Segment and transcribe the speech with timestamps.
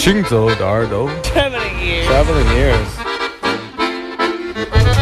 [0.00, 2.06] 行走的耳朵 Traveling ears.
[2.08, 2.90] Traveling ears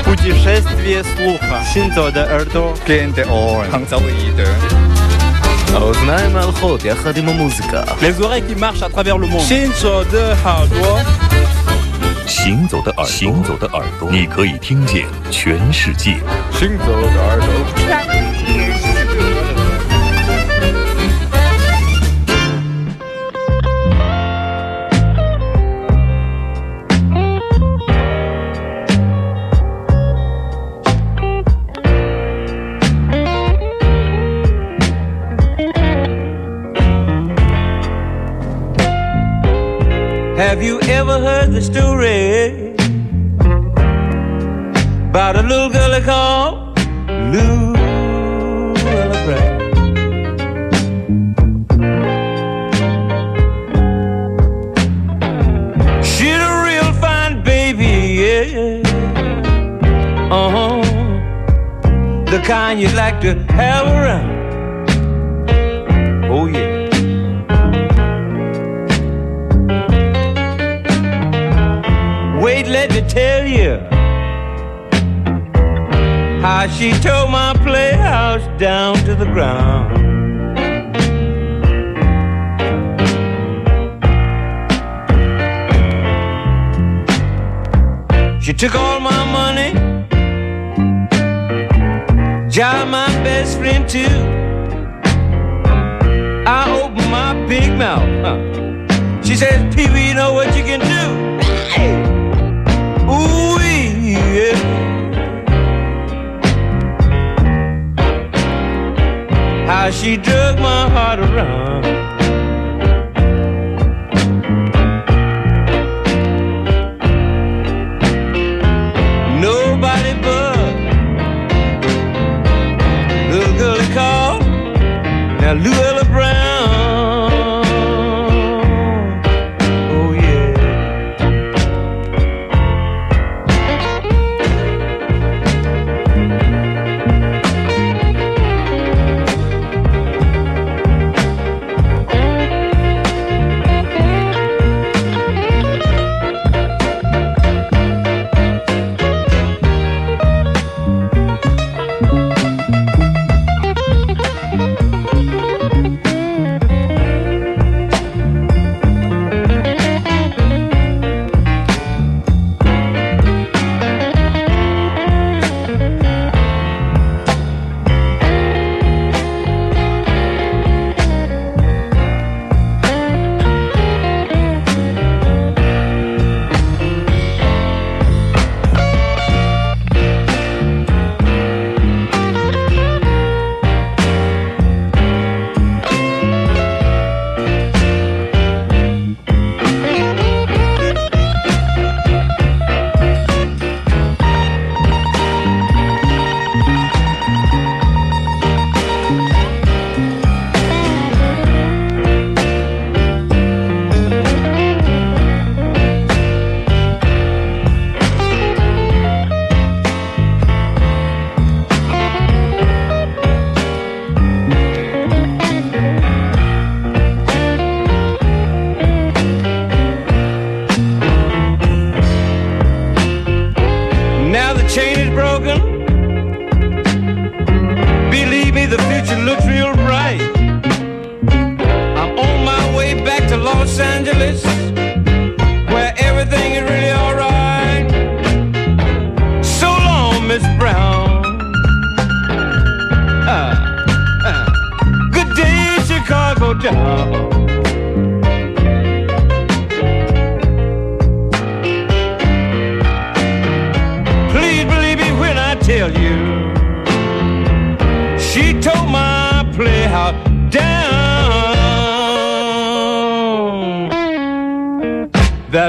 [0.05, 1.63] Путешествие слуха.
[1.73, 2.75] Синзо de耳朵.
[2.87, 3.65] Gente on.
[3.73, 4.49] Hangzauide.
[5.75, 9.41] האוזניים ההלכות יחד עם המוזיקה Les oreilles qui marchent à travers le monde.
[9.41, 11.01] 行走的耳朵，
[12.27, 16.21] 行走的耳朵，行走的耳朵，你可以听见全世界。
[16.53, 17.49] 行走的耳朵
[40.40, 42.74] Have you ever heard the story
[45.10, 46.74] about a little girl they call
[47.34, 47.94] Luella
[49.26, 49.60] Brown?
[56.02, 58.82] She's a real fine baby, yeah.
[60.32, 60.82] Uh huh.
[62.32, 64.29] The kind you like to have around.
[73.10, 73.80] Tell you
[76.42, 79.98] how she tore my playhouse down to the ground.
[88.42, 89.74] She took all my money,
[92.50, 94.08] John, my best friend too.
[96.48, 99.26] I opened my big mouth.
[99.26, 101.39] She says, Pee Wee, you know what you can do?
[109.80, 111.79] How she drug my heart around.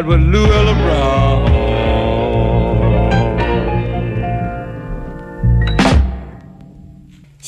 [0.01, 1.00] that with Lou Ella Brown.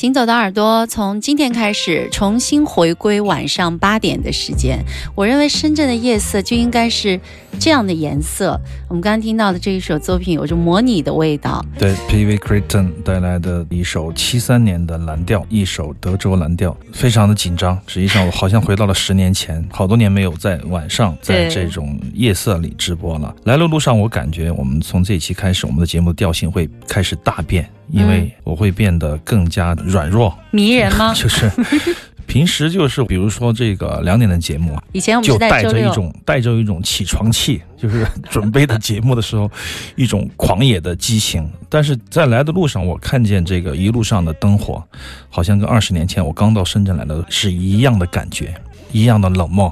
[0.03, 4.83] 行走的耳朵从今天开始重新回归晚上八点的时间。
[5.15, 7.17] 我认为深圳的夜色就应该是
[7.57, 8.59] 这样的颜色。
[8.89, 11.65] 我们刚刚听到的这一首作品有着模拟的味道。
[11.79, 12.37] 对，P.V.
[12.37, 17.79] Creighton 带来的一首七三年的蓝调，一首德州蓝调，非常的紧张。
[17.87, 23.33] 实际上，我好像回到了十年前，好多年没有在晚上在这种夜色里直播了。
[23.45, 27.65] 来路路上，我感觉我们从这一期开始，我们的节目调性会开始大变。
[27.89, 31.13] 因为我会变得更加软弱、迷人吗？
[31.17, 31.51] 就是
[32.25, 39.51] 平时就是，比如说这个两点的节目，以前我们就带着一种带着一种起床气， 就是准备的节目的时候，
[39.95, 41.47] 一种狂野的激情。
[41.69, 44.81] 但是在来的路上，我看见这个一路上的灯火，
[45.29, 48.55] 好像跟二十年前我刚到深圳来的是一样的感觉，
[48.91, 49.71] 一样的冷漠，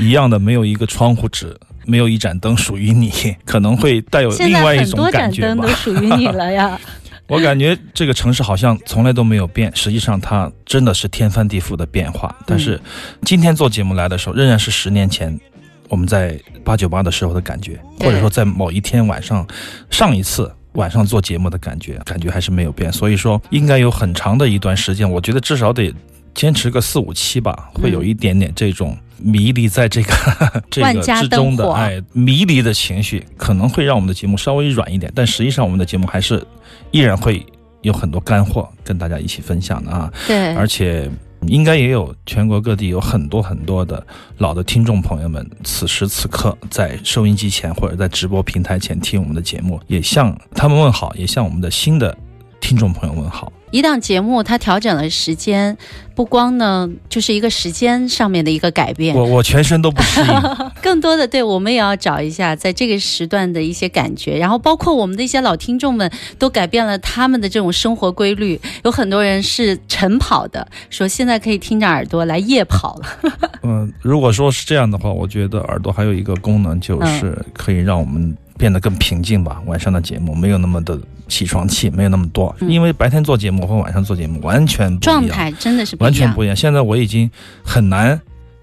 [0.00, 1.54] 一样的没有一个窗户纸。
[1.86, 3.10] 没有一盏灯属于你，
[3.44, 5.48] 可能会带有另外一种感觉吧。
[5.48, 6.78] 很多盏灯都属于你了呀。
[7.26, 12.36] 我感觉这个城市好像从来都没有变，实际上它真的是天翻地覆的变化。
[12.44, 12.78] 但是
[13.22, 15.40] 今天做节目来的时候，仍然是十年前
[15.88, 19.46] 我们在八九八的时候的感觉，或者说在某一天晚上
[19.88, 22.92] 上一次晚上做节目的感觉，感觉还是没有变。
[22.92, 25.90] 所以说，应该有很长的一段时间，我觉得至少得
[26.34, 28.94] 坚持个四五期吧，会有一点点这种。
[29.18, 30.12] 迷离在这个
[30.70, 36.44] 这个之中的哎，迷离的情绪可能会让我们的节目稍微软一点，但实际上我们的节目还是
[36.90, 37.44] 依然会
[37.82, 40.12] 有很多干货跟大家一起分享的啊。
[40.26, 41.10] 对，而且
[41.46, 44.04] 应该也有全国各地有很多很多的
[44.38, 52.16] 老的听众朋友们，此时此刻在收音机前或者在直播平台前听我们的节目，也向他们问好，也向我们的新的
[52.60, 53.52] 听众朋友问好。
[53.74, 55.76] 一档节目，它调整了时间，
[56.14, 59.16] 不光呢，就是一个时间上面的一个改变。
[59.16, 60.26] 我我全身都不适应。
[60.80, 68.60] 更多的，对我们也要找一下在这个时段的一些感觉，然后包括我们的一些老听众们都改变了他们的这种生活规律。
[68.84, 73.30] 有很多人是晨跑的，说现在可以听着耳朵来夜跑了。
[73.64, 79.60] 嗯，如果说是这样的话，我觉得耳朵还有一个功能，就是可以让我们变得更平静吧。
[79.66, 80.98] 晚上的节目没有那么的。
[81.26, 86.54] 起床气没有那么多，因为白天做节目和晚上做节目完全不一样，状态真的是完全不一样。
[86.54, 87.28] 现在我已经
[87.64, 88.20] 很难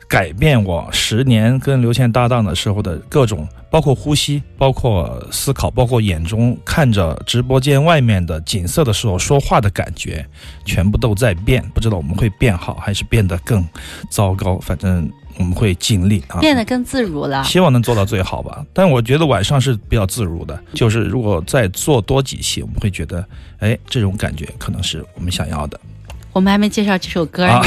[0.07, 10.23] 改变我十年跟刘倩搭档的时候的各种，包括呼吸，包括思考，包括眼中看着直播间外面的景色的时候说话的感觉，
[10.63, 11.67] 全部都在变。
[11.73, 13.67] 不知道我们会变好还是变得更
[14.11, 15.11] 糟糕，反正。
[15.37, 18.65] 我们会尽力啊，变得更自如了，希望能做到最好吧。
[18.73, 23.25] 但我觉得晚上是比较自如的，就是如果再做多几期，我们会觉得，
[23.59, 25.79] 哎，这种感觉可能是我们想要的。
[26.33, 27.61] 我们还没介绍这首歌呢。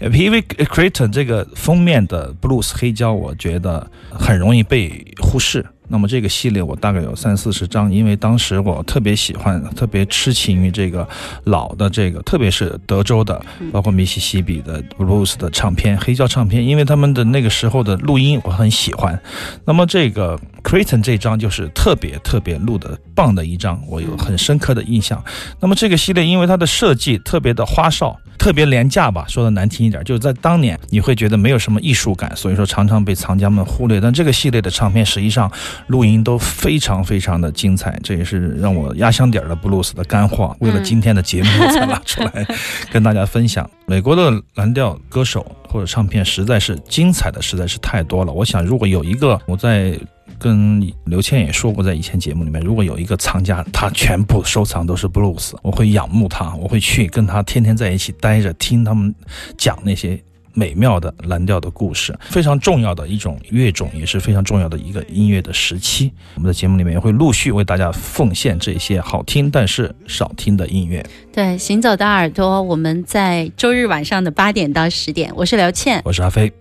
[0.10, 0.42] P.V.
[0.42, 5.64] Creighton 这个封面的 blues 黑胶，我觉得很容易被忽视。
[5.92, 11.06] 那么这个系列我大概有三四十张，因为当时我特别喜欢，特别痴情于这个
[11.44, 13.38] 老的这个，特别是德州的，
[13.70, 19.20] 包括密西西比的 blues 的唱片，黑胶唱片，因为他们的那个时候的录音我很喜欢。
[19.66, 25.22] 那么这个 Creighton 这张就是特别特别录的棒的一张，我有很深刻的印象。
[25.60, 28.18] 那么这个系列因为它的设计特别的花哨。
[28.38, 34.00] 特别廉价吧，说的难听一点，就是在当年你会觉得没有什么艺术感，所以说常常被藏家们忽略。
[34.00, 35.48] 但这个系列的唱片实际上
[35.86, 42.46] 录音都非常非常的精彩，这也是让我压箱底儿的布鲁斯的干货，为了今天的节目才拿出来
[42.90, 43.68] 跟大家分享。
[43.86, 48.32] 美国的蓝调歌手或者唱片实在是精彩的，实在是太多了。
[48.32, 49.98] 我想如果有一个我在。
[50.38, 59.14] 跟刘谦也说过，在以前节目里面，如果有一个藏家，他全部收藏都是 blues，我会仰慕他，我会去跟他天天在一起待着，听他们
[59.56, 60.20] 讲那些
[60.54, 66.12] 美妙的蓝调的故事，非常重要的一种乐种，也是非常重要的一个音乐的时期。
[66.34, 71.04] 我们的节目里面也会陆续为大家奉献这些好听但是少听的音乐。
[71.32, 76.52] 对，行走的耳朵，我们在周日晚上的八点到十点，我是刘倩，我是阿飞，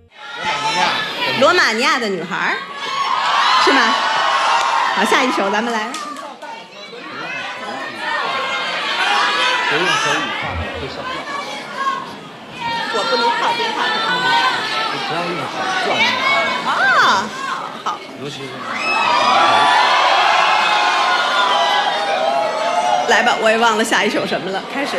[1.39, 2.55] 罗马尼亚的女孩。
[3.63, 3.79] 是吗？
[4.95, 5.91] 好，下一首咱们来。
[12.93, 13.77] 我不能靠边靠。
[15.07, 15.55] 不要用手
[15.86, 15.89] 转。
[16.67, 17.29] 啊，
[17.83, 17.88] 好。
[18.21, 18.50] 尤其是。
[23.10, 24.98] 来吧，我也忘了下一首什么了，开始。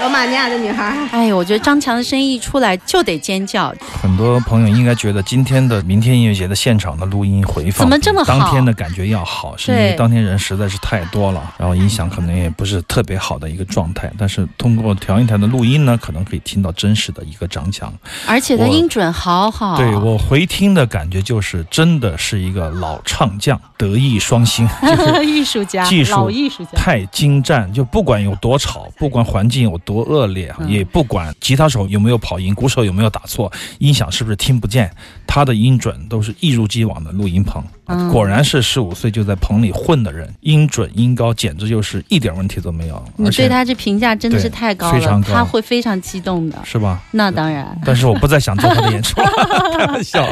[0.00, 0.96] 啊，你俩这女孩。
[1.10, 14.10] 哎呦，我觉得张强的声音一出来就得尖叫，很多朋友应该觉得今天的明天音乐节的现场的录音回放怎么这么好当天的感觉要好，是因为当天人实在是太多了，然后音响可能也不是特别好的一个状态。
[14.18, 17.92] 但是通过调音台的录音呢，可能可以听到真实的一个张强。
[18.26, 19.76] 而且他音准好好。
[19.76, 26.70] 对我回听的感觉就是真的是一个老唱将，德艺双馨， 就是艺术家，技术老艺术家。
[26.76, 34.90] 太精湛，就不管有多吵，不管环境有多恶劣，嗯也不管吉他手有没有跑音，鼓手有没有打错，音响是不是听不见，
[35.26, 37.62] 他的音准都是一如既往的录音棚。
[37.92, 43.02] 嗯果然是十五岁就在棚里混的人，音准音高简直就是一点问题都没有。
[43.16, 46.58] 你对他这评价真的是太高了，非常高他会非常激动的。
[46.64, 47.00] 是吧？
[47.12, 49.30] 那当然，但是我不再想做他的演出了，
[49.78, 50.26] 开玩笑。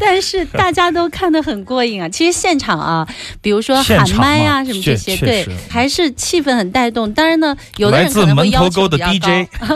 [0.00, 2.08] 但是大家都看得很过瘾啊。
[2.08, 3.06] 其实现场啊，
[3.40, 7.12] 比如说喊麦啊什么这些，对还是气氛很带动。
[7.12, 9.66] 当然呢，有的来自人可能会门头沟的要求比较 DJ，高。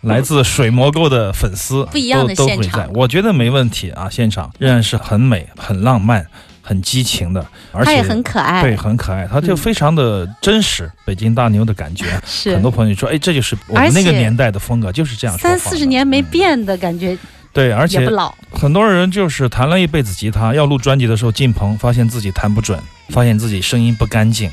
[0.02, 6.26] 来自水磨沟的粉丝，不一样的现场我觉得没问题啊，现场仍然是很美、很浪漫、
[6.66, 9.56] 很激情的，而且很可爱，对，很可爱，他就嗯。
[9.56, 12.06] 非常的真实，北京大牛的感觉。
[12.26, 12.54] 是。
[12.54, 17.16] 很多朋友说，哎，这就是我们那个年代的风格，就是这样说三四十年没嗯变的感觉，
[17.52, 18.34] 对，而且也不老。
[18.50, 22.80] 很多人就是弹了一辈子吉他，要录专辑的时候进棚，发现自己弹不准，
[23.10, 24.50] 发现自己声音不干净，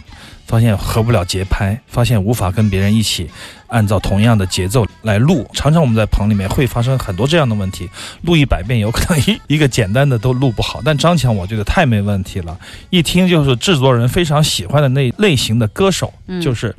[0.51, 3.29] 发现合不了节拍，发现无法跟别人一起
[3.67, 5.49] 按照同样的节奏来录。
[5.53, 7.89] 常常我们在棚里面会发生很多这样的问题，
[8.23, 10.81] 录一百遍有可能一一个简单的都录不好。
[10.83, 16.75] 但张强我觉得太没问题了，一听就是制作人非常喜欢的那类型的歌手，嗯就是。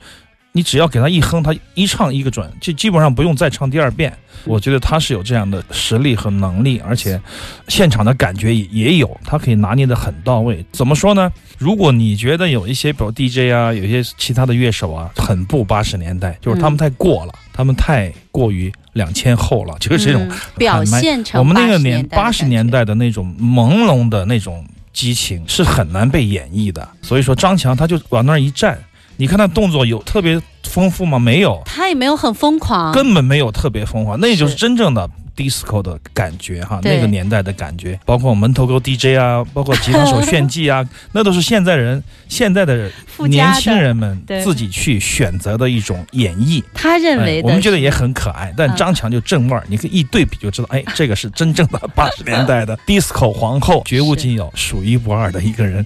[0.53, 4.13] 你只要给他一哼，他一唱一个准，就基本上不用再唱第二遍。
[4.45, 7.21] 我觉得他是有这样的实力和能力，而且
[7.69, 10.65] 现场的感觉也也有，他可以拿捏的很到位。
[10.73, 11.31] 怎么说呢？
[11.59, 26.87] 如果你觉得有一些比如 DJ 啊，有一些其他的乐手啊，很不八十年代，就是他们太过了，他们太过于两千后了，就是这种嗯表现成我们那个年八十年代的那种朦胧的那种激情是很难被演绎的。
[27.01, 28.77] 所以说张强他就往那儿一站，
[29.17, 31.19] 你看他动作有特别丰富吗？
[31.19, 34.59] 没有，他也没有很疯狂，根本没有特别疯狂，那就是是。
[34.59, 42.91] 真正的 disco 的感觉哈，那个年代的感觉，包括门头沟 DJ 啊，包括吉他手炫技啊， 那都是现在人现在的
[43.29, 46.63] 年轻人们自己去选择的一种演绎。
[46.75, 55.85] 他认为的、哎我们觉得也很可爱，但嗯张强就正味儿，你可以一对比就知道，哎，这个是真正的八十年代的 disco 皇后，绝无仅有，数一不二的一个人。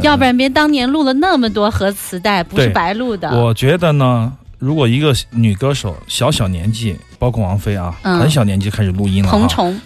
[0.00, 3.30] 要不然别当年录了那么多盒磁带，不是白录的。
[3.30, 8.18] 我觉得呢，如果一个女歌手小小年纪，包括王菲啊，嗯。
[8.18, 9.30] 很小年纪开始录音了、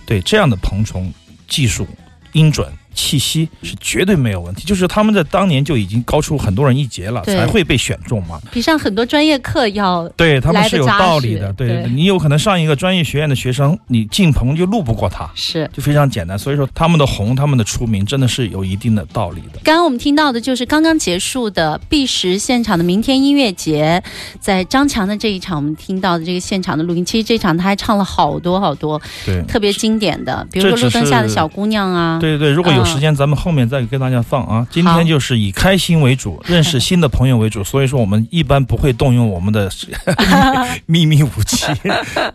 [0.07, 1.13] 对这样的彭虫
[1.47, 1.87] 技术、
[2.33, 4.65] 音准、气息是绝对没有问题。
[4.65, 8.41] 就是他们在当年就已经高出很多人一截了，才会被选中嘛。
[8.51, 11.53] 比上很多专业课要对他们是有道理的。
[11.53, 15.29] 对对你有可能上一个专业学院的学生，你进棚就录不过他。
[15.35, 15.69] 是。
[15.73, 19.61] 就非常简单，所以说他们的红，他们的出名，真的是有一定的道理的。
[19.65, 24.03] 刚刚我们听到的就是刚刚结束的 B 十现场的明天音乐节，
[24.41, 34.67] 在张强的这一场，我们听到的这个现场的录音，其实这场他还唱了好多好多对，特别经典的，比如说路灯下的小姑娘啊，对对，如果有嗯时间，咱们后面再给大家放啊。
[34.71, 39.71] 今天就是以开心为主， 认识新的朋友为主，所以说我们一般不会动用我们的
[40.87, 41.67] 秘密武器，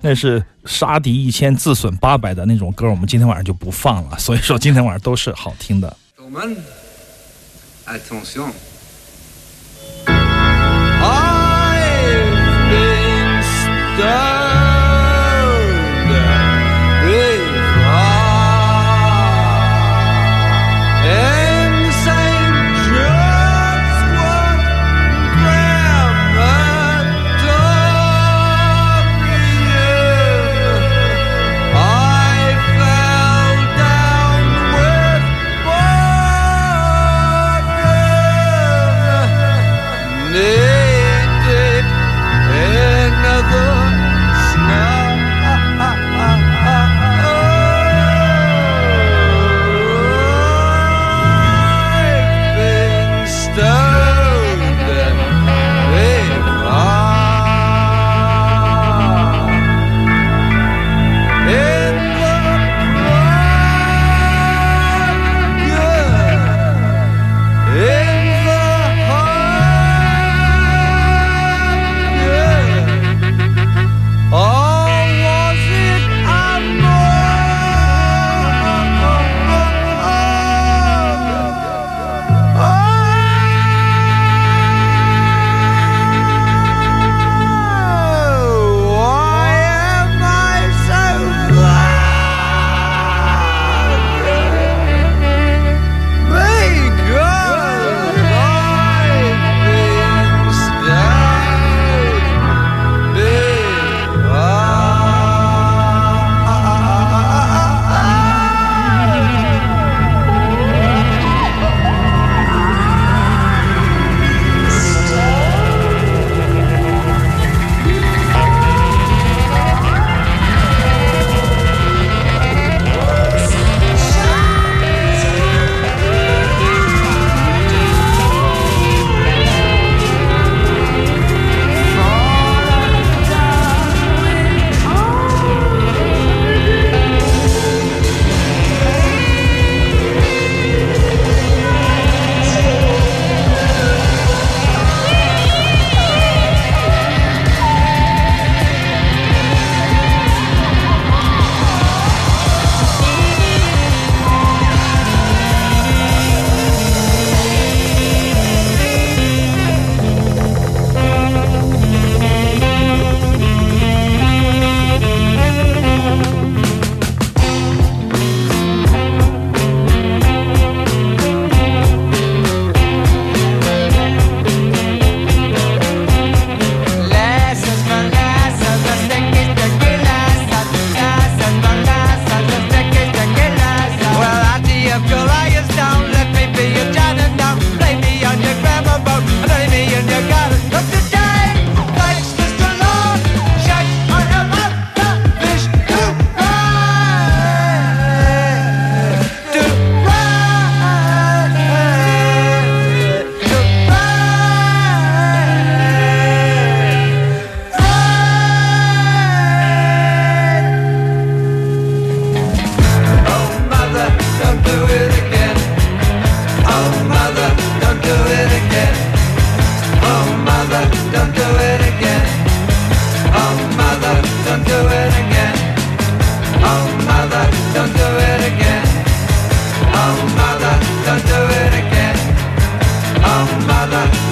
[0.02, 4.18] 那是杀敌一千自损八百的那种歌，我们今天晚上就不放了。
[4.18, 5.96] 所以说今天晚上都是好听的。
[7.86, 8.52] Attention.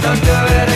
[0.06, 0.75] don't do it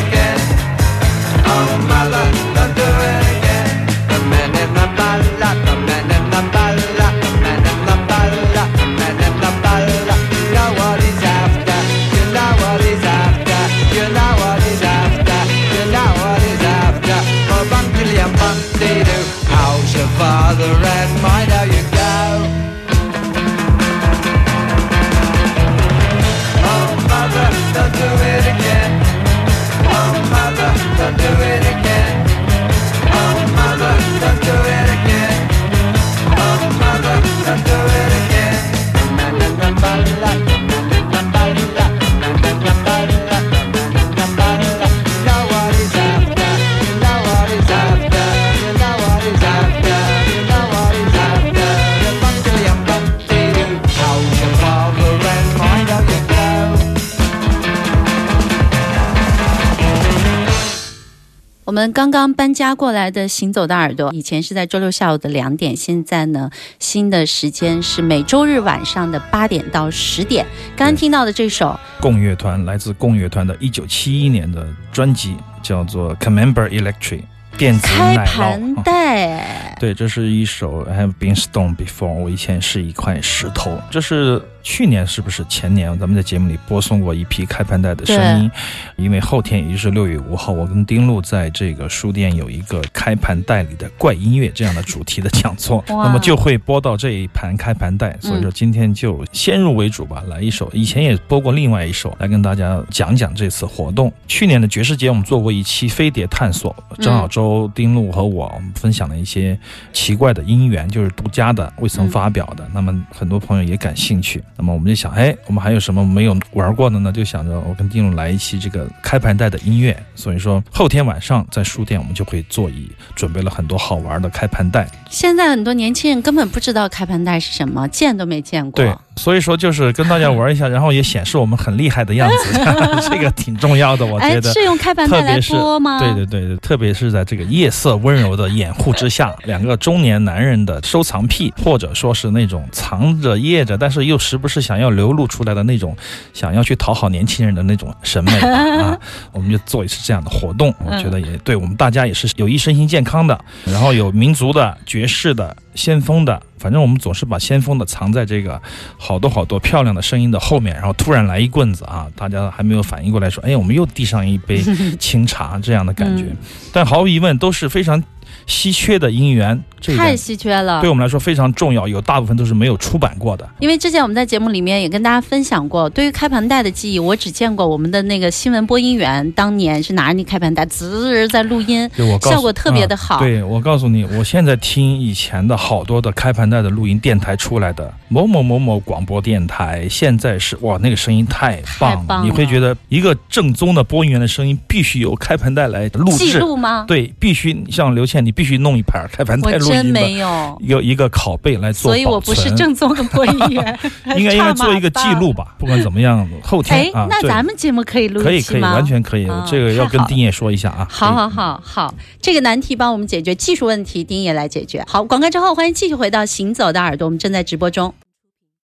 [61.79, 70.45] 们刚刚搬家过来的行走的耳朵，以前是在周六下午的两点，现在呢，新的时间是每周日晚上的八点到十点。
[70.75, 77.19] 刚刚听到的这首共乐团来自共乐团的一九七一年的专辑叫做《Camembert Electric》。
[77.57, 83.77] 电子开盘啊带，对，这是一首《Have Been Stone Before》，我以前是一块石头。
[83.89, 88.51] 这是去年是不是前年咱们在节目里播送过一批开盘带的声音？
[88.97, 98.15] 因为后天也就是六月五号，我跟丁路在这个书店有一个开盘带里的怪音乐这样的主题的讲座， 那么就会播到这一盘开盘带。
[98.21, 100.69] 所以说今天就先入为主吧，来一首。
[100.71, 104.13] 以前也播过另外一首，来跟大家讲讲这次活动。
[104.27, 109.58] 去年的爵士节我们做过一期飞碟探索，张小舟、丁路和我我们分享了一些
[109.91, 112.69] 奇怪的音源，就是独家的、未曾发表的。
[112.71, 117.13] 那么很多朋友也感兴趣，那么我们就想，哎，我们还有什么没有玩过的呢？
[117.13, 119.97] 就想着我跟丁总来一期这个开盘带的音乐。
[120.15, 124.85] 所以说后天晚上在书店我们就会座椅准备了很多好玩的开盘带。
[125.09, 128.83] 现在很多年轻人根本不知道开盘带是什么，见都没见过。
[128.83, 132.53] 对，所以说就是跟大家玩一下，然后也显示我们很厉害的样子，
[133.12, 134.53] 这个挺重要的，我哎觉，得。
[134.53, 135.99] 是用开盘带来特别是播吗？
[135.99, 145.93] 对对对对，特别是在这个夜色温柔的掩护之下，两个中年男人的收藏癖，或者说是那种藏着掖着，但是又时不时想要流露出来的那种，
[146.34, 148.97] 想要去讨好年轻人的那种审美吧啊，
[149.34, 156.41] 我们就做一次这样的活动，我觉得也对我们大家也是有益身心健康的，然后有民族的、爵士的、先锋的。
[156.57, 158.61] 反正我们总是把先锋的藏在这个
[158.97, 164.61] 好多好多漂亮的声音的后面，然后突然来一棍子啊，大家还没有反应过来，说，哎，我们又递上一杯
[164.99, 166.23] 清茶这样的感觉。
[166.23, 166.37] 嗯
[166.73, 168.03] 但毫无疑问都是非常
[168.49, 170.89] 稀缺的音源，这一太稀缺了对。
[170.89, 173.47] 我们来说非常重要，有大部分都是没有出版过的。
[173.59, 183.15] 因为之前我们在节目里面也跟大家分享过，对于开盘带的记忆，我只见过我们的那个新闻播音员当年是拿着那开盘带滋在录音，对我效果特别的好。
[183.15, 196.39] 啊对我告诉你，我现在听以前的好多的开盘带的录音电台出来的某某某某广播电台，现在是哇，那个声音太棒了你会觉得一个正宗的播音员的声音必须由开盘带来录记制。
[196.39, 196.85] 录吗？
[196.88, 203.80] 对，必须像刘倩，你必须弄一盘开盘我带录真没有，有一个拷贝来做所以我不是正宗的播音员，
[204.15, 206.89] 应该应该做一个记录吧，不管怎么样，后天。
[206.93, 208.62] 哎那咱们节目可以录可以可以？
[208.62, 210.88] 完全可以，啊这个要跟丁爷说一下啊。
[210.89, 214.82] 好好好好，这个难题帮我们解决，技术问题丁爷来解决。
[214.88, 217.93] 好，广告之后欢迎继续回到行走的耳朵，我们正在直播中。